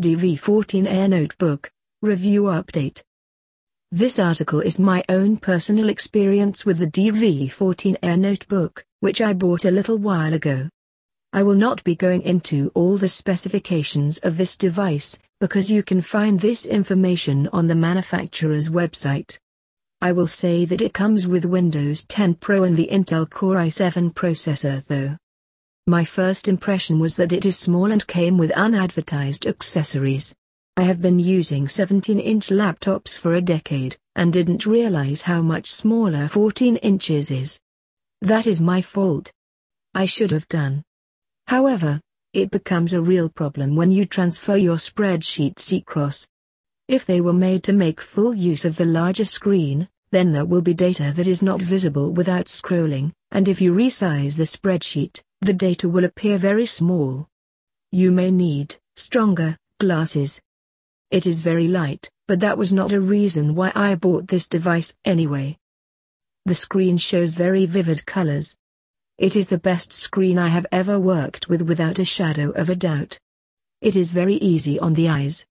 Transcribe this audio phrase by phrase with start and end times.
[0.00, 3.02] DV14 Air Notebook Review Update.
[3.92, 9.66] This article is my own personal experience with the DV14 Air Notebook, which I bought
[9.66, 10.70] a little while ago.
[11.34, 16.00] I will not be going into all the specifications of this device, because you can
[16.00, 19.36] find this information on the manufacturer's website.
[20.00, 24.14] I will say that it comes with Windows 10 Pro and the Intel Core i7
[24.14, 25.18] processor though.
[25.86, 30.34] My first impression was that it is small and came with unadvertised accessories.
[30.76, 36.28] I have been using 17-inch laptops for a decade, and didn't realize how much smaller
[36.28, 37.58] 14 inches is.
[38.20, 39.32] That is my fault.
[39.94, 40.84] I should have done.
[41.46, 42.00] However,
[42.32, 46.28] it becomes a real problem when you transfer your spreadsheets across.
[46.88, 50.62] If they were made to make full use of the larger screen, then there will
[50.62, 55.54] be data that is not visible without scrolling, and if you resize the spreadsheet, the
[55.54, 57.26] data will appear very small.
[57.92, 60.40] You may need stronger glasses.
[61.10, 64.94] It is very light, but that was not a reason why I bought this device
[65.04, 65.56] anyway.
[66.44, 68.54] The screen shows very vivid colors.
[69.16, 72.76] It is the best screen I have ever worked with without a shadow of a
[72.76, 73.18] doubt.
[73.80, 75.46] It is very easy on the eyes.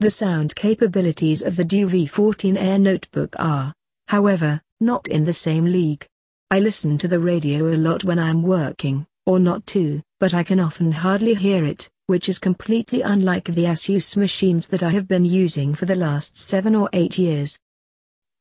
[0.00, 3.72] The sound capabilities of the DV14 Air Notebook are,
[4.08, 6.06] however, not in the same league.
[6.50, 10.42] I listen to the radio a lot when I'm working, or not too, but I
[10.42, 15.08] can often hardly hear it, which is completely unlike the Asus machines that I have
[15.08, 17.58] been using for the last seven or eight years.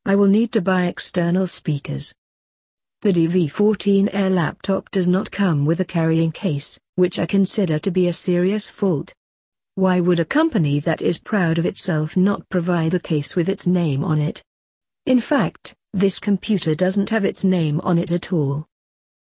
[0.05, 2.13] I will need to buy external speakers.
[3.01, 7.91] The DV14 Air laptop does not come with a carrying case, which I consider to
[7.91, 9.13] be a serious fault.
[9.75, 13.65] Why would a company that is proud of itself not provide a case with its
[13.65, 14.43] name on it?
[15.05, 18.67] In fact, this computer doesn't have its name on it at all.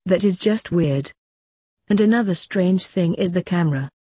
[0.07, 1.13] That is just weird.
[1.91, 3.91] And another strange thing is the camera.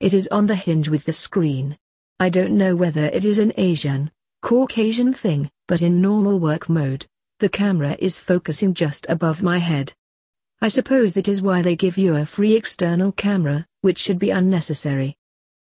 [0.00, 1.78] It is on the hinge with the screen.
[2.18, 4.10] I don't know whether it is an Asian,
[4.42, 7.06] Caucasian thing, but in normal work mode,
[7.38, 9.92] the camera is focusing just above my head.
[10.60, 14.30] I suppose that is why they give you a free external camera, which should be
[14.30, 15.16] unnecessary.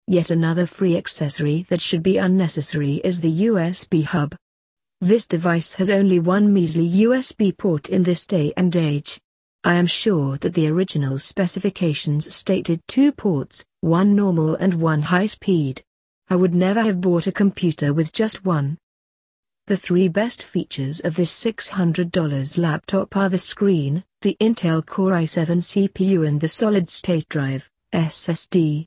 [0.09, 4.35] Yet another free accessory that should be unnecessary is the USB hub.
[5.01, 9.21] This device has only one measly USB port in this day and age.
[9.65, 15.27] I am sure that the original specifications stated two ports, one normal and one high
[15.27, 15.83] speed.
[16.29, 18.77] I would never have bought a computer with just one.
[19.69, 25.59] The three best features of this $600 laptop are the screen, the Intel Core i7
[25.59, 28.87] CPU and the solid-state drive, SSD.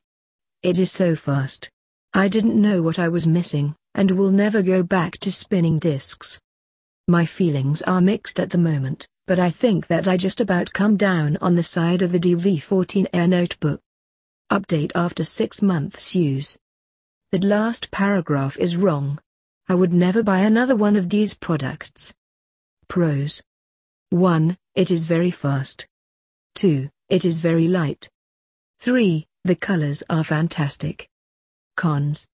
[0.62, 1.70] It is so fast.
[2.12, 6.38] I didn't know what I was missing and will never go back to spinning discs.
[7.08, 10.96] My feelings are mixed at the moment, but I think that I just about come
[10.96, 13.80] down on the side of the DV14 Air Notebook.
[14.50, 16.56] Update after 6 months use.
[17.32, 19.18] That last paragraph is wrong.
[19.68, 22.14] I would never buy another one of these products.
[22.86, 23.42] Pros
[24.10, 24.56] 1.
[24.76, 25.88] It is very fast.
[26.54, 26.88] 2.
[27.08, 28.08] It is very light.
[28.78, 29.26] 3.
[29.42, 31.08] The colors are fantastic.
[31.76, 32.28] Cons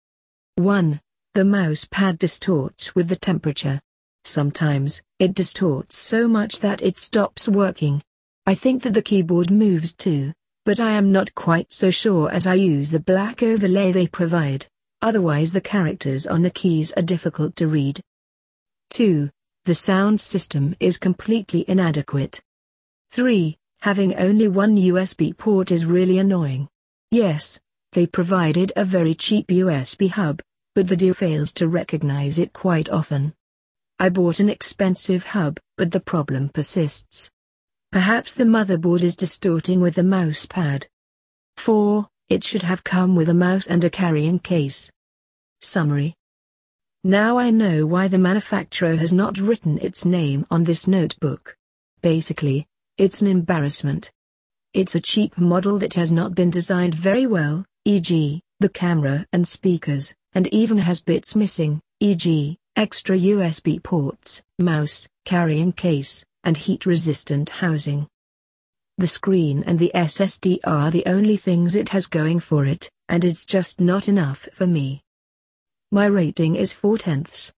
[0.56, 1.00] 1.
[1.34, 3.82] The mouse pad distorts with the temperature.
[4.24, 8.02] Sometimes, it distorts so much that it stops working.
[8.46, 10.32] I think that the keyboard moves too,
[10.64, 14.66] but I am not quite so sure as I use the black overlay they provide,
[15.02, 18.00] otherwise the characters on the keys are difficult to read.
[18.90, 19.30] 2.
[19.64, 22.40] The sound system is completely inadequate.
[23.10, 23.56] 3.
[23.80, 26.68] Having only one USB port is really annoying.
[27.10, 27.58] Yes,
[27.92, 30.42] they provided a very cheap USB hub,
[30.74, 33.34] but the deal fails to recognize it quite often.
[34.00, 37.30] I bought an expensive hub, but the problem persists.
[37.90, 40.86] Perhaps the motherboard is distorting with the mouse pad.
[41.56, 42.06] 4.
[42.28, 44.92] It should have come with a mouse and a carrying case.
[45.60, 46.14] Summary
[47.02, 51.56] Now I know why the manufacturer has not written its name on this notebook.
[52.00, 52.66] Basically,
[52.98, 54.12] it's an embarrassment.
[54.74, 59.48] It's a cheap model that has not been designed very well, e.g., the camera and
[59.48, 67.50] speakers, and even has bits missing, e.g., extra USB ports, mouse, carrying case, and heat-resistant
[67.50, 68.06] housing.
[68.98, 73.24] The screen and the SSD are the only things it has going for it, and
[73.24, 75.02] it's just not enough for me.
[75.90, 77.46] My rating is 4 tenths.